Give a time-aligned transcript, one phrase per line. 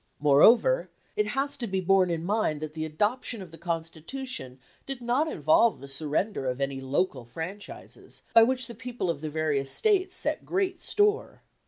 [0.19, 4.99] Moreover, it has to be borne in mind that the adoption of the Constitution did
[4.99, 9.69] not involve the surrender of any local franchises, by which the people of the various
[9.69, 11.43] States set great store.